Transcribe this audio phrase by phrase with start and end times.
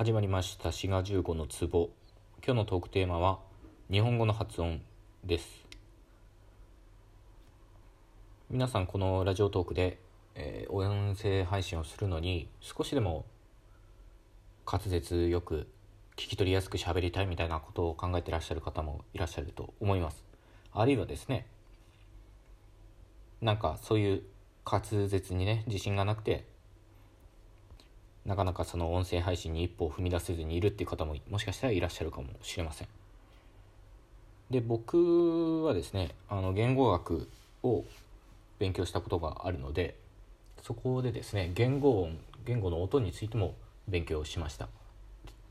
[0.00, 1.90] 始まりました滋賀15の壺。
[2.42, 3.38] 今日のトークテーマは
[3.90, 4.80] 日本語の発音
[5.26, 5.46] です。
[8.48, 9.98] 皆さんこのラジオトークで、
[10.36, 13.26] えー、音声配信をするのに少しでも
[14.66, 15.68] 滑舌よく
[16.16, 20.24] 聞き取りやすく喋りたいみたいなことを考えてらっしゃる方もいらっしゃると思います。
[20.72, 21.46] あるいはですね
[23.42, 24.22] なんかそういう
[24.64, 26.46] 滑舌にね自信がなくて
[28.26, 32.88] なかなかその音声配信に一歩を踏み出せずにいるっていう方ももしかしたらいらっしゃるかもしれません。
[34.50, 37.28] で僕はですねあの言語学
[37.62, 37.84] を
[38.58, 39.96] 勉強したことがあるので
[40.62, 43.54] そこでですね言語音言語の音についても
[43.88, 44.68] 勉強しました。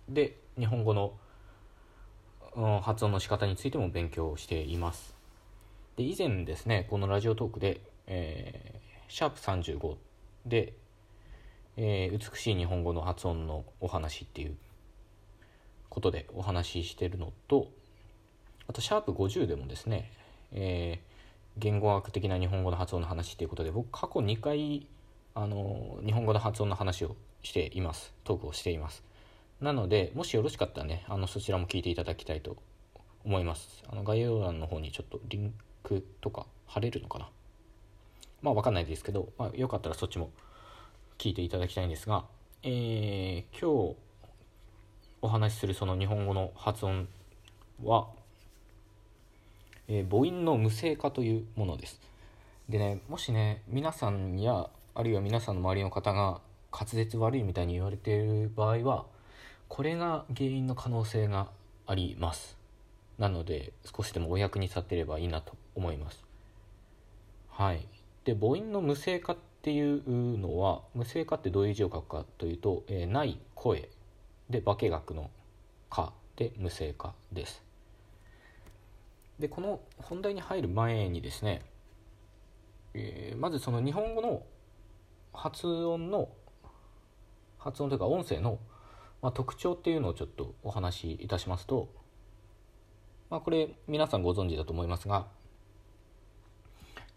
[0.07, 1.13] で日本語の、
[2.81, 5.15] 発音の仕方についても勉強しています。
[5.95, 9.95] で以前ですねこのラジオトークで、えー、シャープ35
[10.45, 10.73] で
[11.81, 14.57] えー、美しい日本語の発音のお話っていう
[15.87, 17.67] ことでお話ししてるのと
[18.67, 20.11] あとシャープ50でもですね、
[20.51, 20.99] えー、
[21.57, 24.87] 言語学的な日本語の発音の話っていうことで僕過去2回
[25.33, 28.13] あの日本語の発音の話をしています。
[28.25, 29.01] トークをしています。
[29.61, 32.57] なのでもしよろしかったらねあのそちらも聞いていただきたいと
[33.23, 33.85] 思います。
[33.89, 37.29] あの概要欄の方にちょっとリンクとか貼れるのかな。
[38.41, 40.29] まあ分かんないですけど、まあ、よかったらそっちも
[41.19, 42.23] 聞いていただきたいんですが、
[42.63, 43.97] えー、今日
[45.21, 47.09] お話しするその日本語の発音
[47.83, 48.07] は、
[49.89, 51.99] えー、母音の無声化というものです。
[52.69, 56.39] でね、もしね、皆さんや、あるいは皆さんの周りの方が
[56.71, 59.05] 滑舌悪いみたいに言われている場合は、
[59.67, 61.49] これが原因の可能性が
[61.85, 62.55] あります。
[63.17, 66.23] なので、少しでもお役に立ってればいいなと思います。
[67.49, 67.85] はい。
[68.23, 73.89] で、母音の無声化ってっていうのは無声化ってどういう字を書くかというと、えー、ない声
[74.49, 75.29] で化学の
[75.91, 77.61] 「か」で無声化です。
[79.37, 81.61] でこの本題に入る前にですね、
[82.93, 84.43] えー、まずその日本語の
[85.33, 86.29] 発音の
[87.57, 88.59] 発音というか音声の、
[89.21, 91.89] まあ、特徴っていうのをちょっとお話しいたしますと、
[93.29, 95.27] まあ、これ皆さんご存知だと思いますが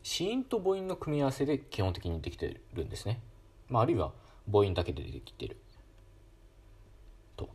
[0.03, 3.21] 子音と母音の組み合わせで基本的にできてるんですね、
[3.69, 4.13] まあ、あるいは
[4.51, 5.57] 母音だけでできてる。
[7.37, 7.49] と。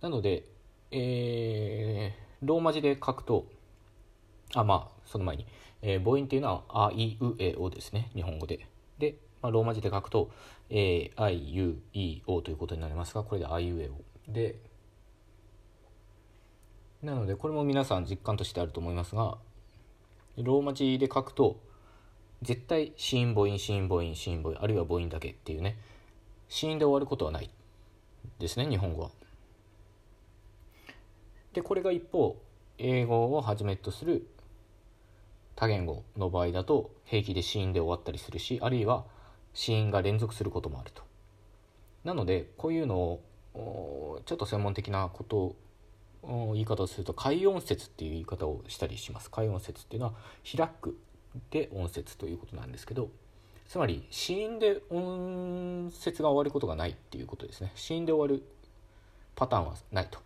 [0.00, 0.44] なので、
[0.90, 3.46] えー、ローマ字で書くと
[4.54, 5.46] あまあその前に、
[5.82, 8.10] えー、母音っていうのはあいうえおですね。
[8.14, 8.66] 日本語で。
[8.98, 10.30] で、まあ、ローマ字で書くと、
[10.70, 14.32] えー、い u e o ということになりますがこれであいうえお。
[14.32, 14.56] で
[17.02, 19.38] なのでこれも皆さん実感としてあると思いますが
[20.42, 21.60] ローマ字で書くと
[22.42, 25.76] 絶対子音母音子音母音子音母音あるいは母音だけっていうね
[26.48, 27.50] 子音で終わることはない
[28.38, 29.10] ですね日本語は。
[31.52, 32.36] でこれが一方
[32.78, 34.26] 英語をはじめとする
[35.56, 39.04] 多言語の場合だと平気で子音で終わったりするしあるいは
[39.54, 41.02] 子音が連続することもあると。
[42.04, 43.18] なのでこういうの
[43.54, 45.56] をちょっと専門的なこと
[46.22, 49.30] 言い方をすると開音節っていう言い方をしたりします。
[49.30, 50.14] 開音節っていうのは
[50.56, 50.98] 開く
[51.50, 53.10] で音節ということなんですけど
[53.68, 57.70] つまり子音で音節が終わることがないっていうことですね。
[57.74, 58.42] 子音で終わる
[59.36, 60.18] パターンはないと。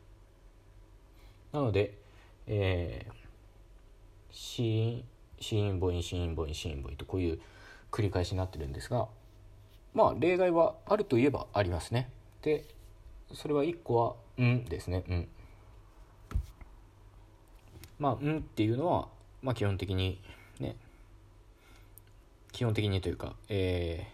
[1.53, 1.99] なので、
[2.47, 5.05] えー、
[5.39, 7.41] 子音母音子音母音子音母音とこういう
[7.91, 9.09] 繰り返しになってるんですが
[9.93, 12.11] まあ例外はあるといえばありますね。
[12.43, 12.65] で
[13.35, 15.29] それは1個は「ん」ですね「ん」
[18.03, 19.07] まあ、んっていうのは、
[19.43, 20.21] まあ、基本的に
[20.59, 20.75] ね、
[22.51, 24.09] 基本的にというか、え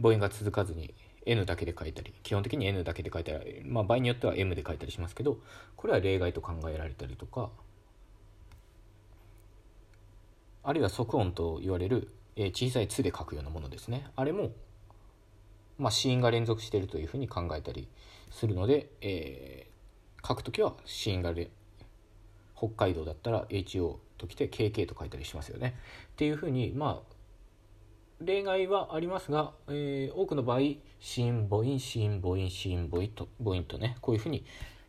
[0.00, 0.94] ー、母音が続かずに
[1.26, 5.36] N だけで書いたり、基本的に N だけで書いたり、まあ、場合によっては M で書いたりしますけど、
[5.76, 7.50] これは例外と考えられたりとか、
[10.62, 14.06] あるいは即音と言われる、えー、小さい「つ」で書くようなものですね。
[14.16, 14.52] あれも、
[15.78, 17.88] まあ、子音が連続しているというふうに考えたり
[18.30, 21.34] するので、えー、書くときは子音が
[22.60, 25.78] 北海道だったら HO ときて KK と書いたりしますよね。
[26.12, 27.14] っていうふうにまあ
[28.20, 30.58] 例外はありますが、えー、多くの場合
[31.00, 34.44] 子音母音子音母音子音母音と母音とねこういうふうに、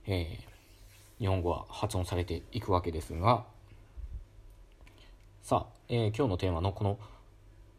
[0.05, 3.45] えー、日本語は発音されていくわけですが
[5.43, 6.99] さあ、えー、今日のテーマのこの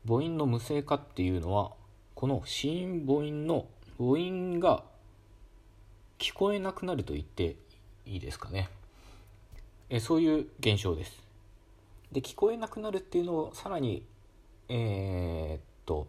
[0.08, 1.72] 母音の無声化っていうのは
[2.14, 3.66] この子音母音の
[3.98, 4.84] 母音が
[6.18, 7.56] 聞こえなくなると言って
[8.06, 8.70] いいですかね。
[9.92, 11.22] えそういう現象です。
[12.12, 14.02] で聞こえなくなるっていうのをさらに
[14.70, 16.08] えー、っと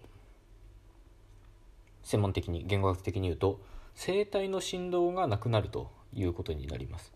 [2.01, 3.59] 専門的に言語学的に言うと
[3.93, 7.13] 声帯の振動がなくなるということになります。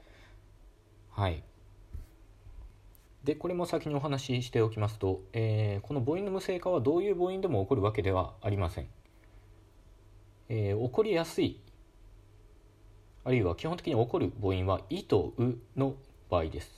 [1.12, 1.42] はい。
[3.24, 8.88] でこれも先にお話ししておきますと、えー、この母音の無声化はどういう母音でも起こるわけではありません、
[10.48, 11.60] えー、起こりやすい
[13.26, 15.96] あるいは基本的に起こる母音は「い」と「う」の
[16.30, 16.72] 場合です。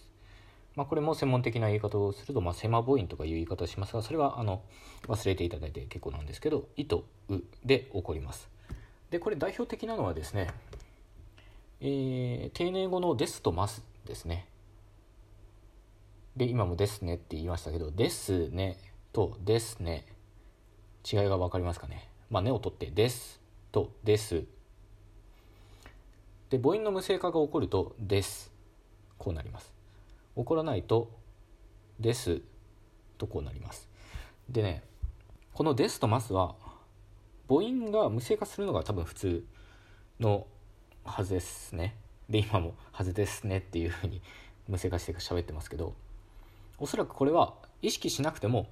[0.76, 4.62] まあ、これも専門的な言い方をすると、まあ、狭母音とかいう言い方をしますがそれはあの
[5.08, 8.50] 忘れていただいて結構なんですけど「い」と「う」で起こります。
[9.10, 10.52] でこれ代表的なのはですね、
[11.82, 14.48] えー、丁寧語の「です」と「ます」ですね。
[16.38, 18.78] で今も「ですね」って言いましたけど「ですね」
[19.12, 20.06] と「ですね」
[21.12, 22.08] 違いが分かりますかね。
[22.30, 23.42] まあ「ね」を取って「です」
[23.74, 24.46] と「です」
[26.52, 28.54] で母音の無声化が起こると「です」
[29.20, 29.72] こうなります。
[30.36, 31.12] 起こらないと
[32.00, 32.42] 「です」
[33.20, 33.88] とこうなります。
[34.50, 34.84] でね
[35.54, 36.56] この「です」と「ます」は
[37.48, 39.46] 母音が無声化するのが多分普通
[40.20, 40.48] の
[41.04, 41.96] はずですね。
[42.30, 44.22] で今も「はずですね」っていうふうに
[44.68, 45.94] 無声化して喋ってますけど
[46.78, 48.70] おそらくこれは意識しなくても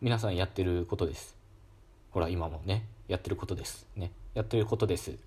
[0.00, 1.36] 皆さんやってることです。
[2.10, 4.12] ほら今もねやってることですね。
[4.34, 5.18] やってることです。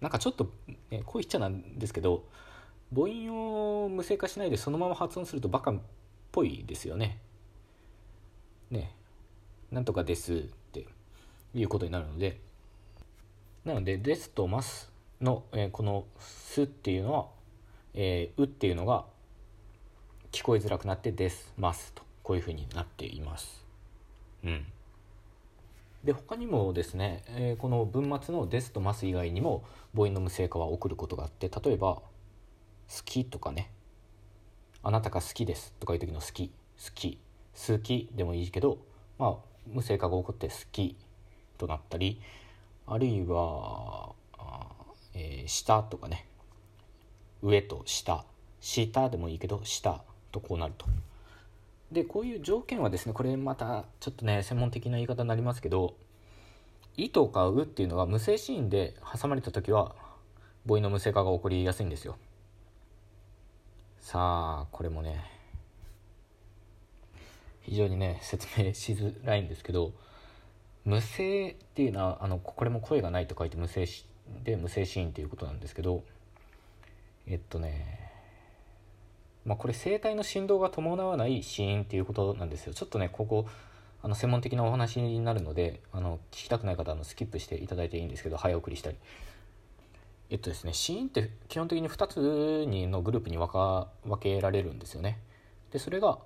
[0.00, 0.50] なんかちょっと、
[0.90, 2.24] ね、こう言っちゃなんですけど
[2.94, 5.80] 母音を無声化しないでそのまま発音するとバカっ
[6.32, 7.18] ぽいですよね。
[8.70, 8.94] ね。
[9.70, 10.38] なんとかですっ
[10.72, 10.86] て
[11.54, 12.46] いうことになるので。
[13.66, 17.26] なので「です」と「ます」の、えー、この「す」っていうのは
[17.94, 19.04] 「えー、う」っていうのが
[20.30, 23.66] 聞こえづらくなって「です」「ます」とこういうふうになっています。
[24.44, 24.64] うん、
[26.04, 29.64] で他にもですね、えー、この文末の「です」と「ます」以外にも
[29.96, 32.00] 母音の無声化は起こることがあって例えば
[32.88, 33.70] 「好き」とかね
[34.82, 37.18] 「あなたが好きです」とかいう時の「好き」「好き」
[37.68, 38.78] 「好き」でもいいけど、
[39.18, 39.36] まあ、
[39.66, 40.96] 無声化が起こって「好き」
[41.58, 42.20] となったり
[42.86, 44.14] あるいは
[45.14, 46.26] 「えー、下」とかね
[47.42, 48.24] 「上」と「下」
[48.60, 50.86] 「下」でもいいけど「下」とこうなると。
[51.90, 55.94] でこういう条件はですねこれまたちょっとね専門的な言い方になりますけど
[56.96, 59.94] 「い」とか「う」っていうのが無声シーンで挟まれた時は
[60.66, 62.16] 母音の無声化が起こりやすいんですよ。
[64.06, 65.20] さあこれもね
[67.62, 69.90] 非常にね説明しづらいんですけど
[70.84, 73.84] 無声っていうのはあのこれも声がないと書いて無声
[74.44, 76.04] で無声シーンっていうことなんですけど
[77.26, 78.12] えっとね
[79.44, 82.74] まあ、これ声帯の振動が伴わない死因っていうことなんですよ。
[82.74, 83.46] ちょっとねここ
[84.02, 88.96] あの専門的なお話になるのであの聞きたくない方はスキップしていただいていいんですけど早送りしたり。
[90.30, 95.18] えっとですね死因って基本的に2つにのグループに分か分けられるんですよね。
[95.72, 96.18] でそれが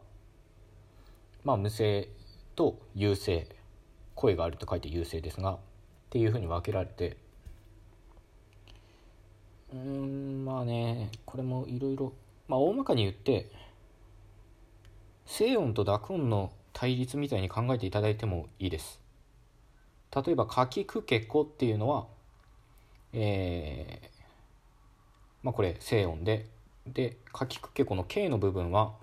[1.45, 2.09] まあ無声
[2.57, 3.47] と有声
[4.15, 5.59] 声があると書いて有声ですがっ
[6.11, 7.17] ていうふうに分けられて。
[9.73, 12.13] うんまあねこれもいろいろ
[12.51, 13.49] まあ、大まかに言って
[15.25, 19.01] 静音と濁音の対立みたいに考えていただいてもいいです。
[20.13, 22.09] 例えば「かきくけこ」っていうのは
[23.13, 24.09] えー、
[25.43, 26.61] まあこれ静音で。
[26.87, 28.95] で「かきくけこ」の「K」の部分は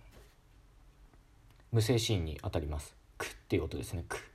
[1.71, 4.31] 無声子音にあたります「く」っていう音ですね「く」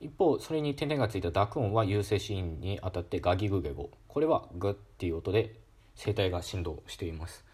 [0.00, 5.54] 一方それに点々がついた濁音は有声子音にあたって「ガギグゲゴ」これは「グ」っていう音で
[5.96, 7.44] 声帯が振動しています。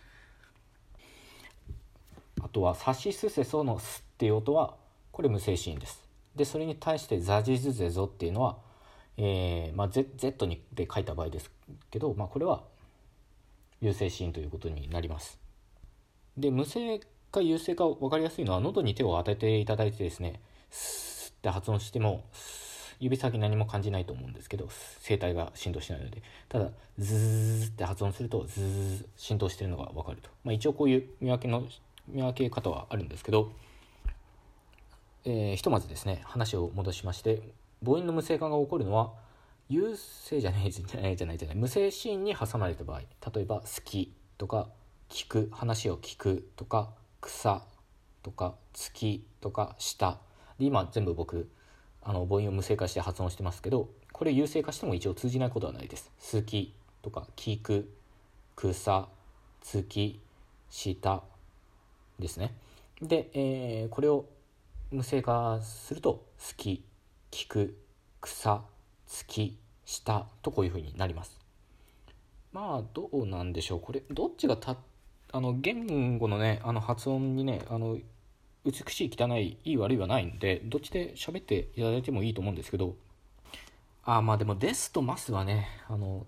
[2.42, 4.76] あとは「さしすせそ」の「す」っていう音は
[5.12, 6.02] これ無声子音です。
[6.35, 8.59] でそれに対して「ザジズゼゾ」っていうのは、
[9.16, 11.50] えーまあ、Z, Z にで書いた場合です
[11.90, 12.62] けど、まあ、これは
[13.80, 15.38] 有声子音ということになります。
[16.36, 17.00] で無声
[17.30, 20.40] か有声か分かりやすいのは喉に手を当てていただいてですね
[20.70, 22.24] 「ス」って発音しても
[22.98, 24.68] 指先何も感じないと思うんですけど
[25.06, 31.64] 声帯が振動しないのでただ「ズー」って発音すると「ズー」振動してるのが分かると、まあ、一応こういう見分けの
[32.08, 33.52] 見分け方はあるんですけど、
[35.24, 37.42] えー、ひとまずですね話を戻しまして
[37.84, 39.12] 母音の無声化が起こるのは
[39.68, 39.96] 有
[40.28, 44.68] 声じゃないじゃないじゃないじゃない無声子音に挟まれた場合例えば「好き」とか
[45.08, 47.62] 「聞く」話を聞くとか「草」
[48.22, 50.18] とか「月」とか「下」
[50.58, 51.49] で今全部僕
[52.02, 56.10] あの母音を無声化して発音してますけどこれ優勢化しても一応通じないことはないです。
[56.32, 57.90] 好きとか聞く
[58.56, 59.08] 草
[59.62, 60.20] 月
[60.68, 61.22] 下
[62.18, 62.54] ですね。
[63.00, 64.26] で、えー、これを
[64.90, 66.84] 無声化すると「好き」
[67.30, 67.78] 「聞く」
[68.20, 68.64] 「草」
[69.06, 71.38] 「月」「下」とこういうふうになります。
[72.52, 73.80] まあどうなんでしょう。
[73.80, 74.76] これどっちがた
[75.32, 77.99] あの言語のねあの発音にねあの
[78.64, 82.96] 美しい汚いいい悪いはないんでどっちで喋っていただいてもいいと思うんですけど。
[84.02, 86.26] あまあでも「です」と「ます」はねあの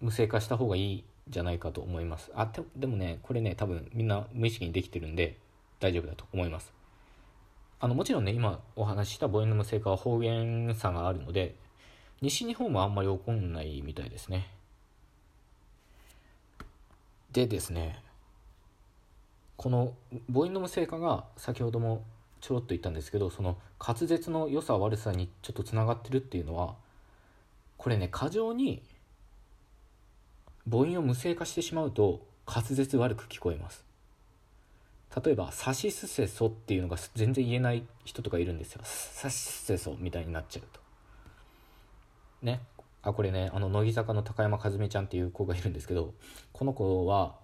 [0.00, 2.30] 無声化した方がいいじゃないかと思います。
[2.34, 5.38] あでもねこれね多分みんな無意識にできてるんで
[5.80, 6.72] 大丈夫だと思います。
[7.80, 11.54] あのもちろんね今お話しした母音の無声化は方言差があるので
[12.20, 14.48] 西日本もあんまり起こんないみたいですね。
[17.32, 18.00] でですね
[19.56, 19.92] この
[20.32, 22.04] 母音の無声化が先ほども
[22.40, 26.74] ちょろっと言ったんですけどその滑舌の良さ悪さにちょっとつながってるっていうのは
[27.76, 28.82] これね過剰に
[30.70, 33.84] 母音を無声化してしまうと滑舌悪く聞こえます。
[35.22, 40.80] 例えば「さしすせそ」っていうのが全然言えない人とかいるんですよ「さしすせそ」みたいになっちゃうと。
[42.42, 42.60] ね。
[43.02, 46.14] あこれねあの乃木坂の高山和美ちゃんっていう子がいるんですけど
[46.54, 47.36] この子は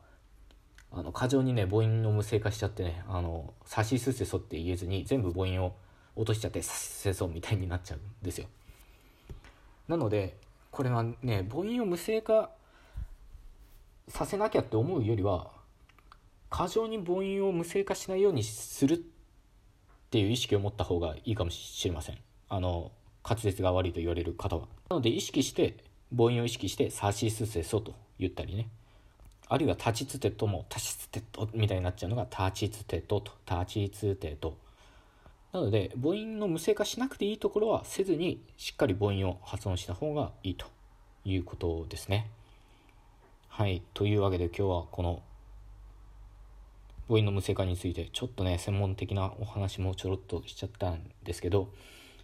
[0.91, 5.77] あの過剰にね母音を無声化しちゃってね「あのさしすせそ」って言えずに全部母音を
[6.17, 8.49] 落としちゃって「さしすせそ」みたいになっちゃうんですよ。
[9.87, 10.37] なので
[10.71, 12.51] これはね母音を無声化
[14.09, 15.60] させなきゃって思うよりは
[16.51, 18.99] 過剰に母音を無声化しないようにするっ
[20.11, 22.19] ていう意識を持った方がいいかもしれません。
[22.49, 22.91] あの
[23.27, 24.67] 滑舌が悪いと言われる方は。
[24.89, 25.77] なので意識して
[26.15, 28.69] 母音を意識して「さしすせそ」と言ったりね。
[29.49, 34.59] あるいは「立ちつてと」も「立ちつてと」みたいになっちゃうのが「立ちつてと」と「立ちつてと」
[35.53, 40.67] なので母音の無声化しなくていいところはせずにしっかり母音を発音した方がいいと
[41.25, 42.29] いうことですね。
[43.49, 43.83] はい。
[43.95, 45.23] というわけで今日はこの
[47.11, 48.57] 母音の無声化についてちょっとね。
[48.59, 50.91] 専門的なお話もちょろっとしちゃった。
[50.91, 51.73] んですけど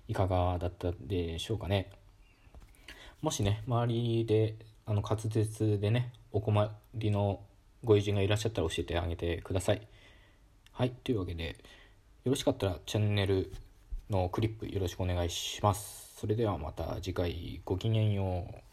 [0.06, 1.90] いかがだったでしょうかね。
[3.20, 4.54] もしね周りで
[4.86, 7.40] あの滑舌でねお困りの
[7.82, 9.84] ご友人がいらっしゃったら教えてあげてください。
[10.70, 10.90] はい。
[11.02, 11.56] というわけで
[12.22, 13.52] よろしかったらチャンネル
[14.08, 16.14] のクリップよろしくお願いします。
[16.20, 18.65] それではまた次回ごきげんよう。